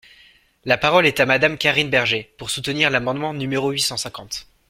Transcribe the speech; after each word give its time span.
La 0.65 0.79
parole 0.79 1.05
est 1.05 1.19
à 1.19 1.27
Madame 1.27 1.59
Karine 1.59 1.91
Berger, 1.91 2.33
pour 2.39 2.49
soutenir 2.49 2.89
l’amendement 2.89 3.35
numéro 3.35 3.69
huit 3.69 3.81
cent 3.81 3.97
cinquante. 3.97 4.47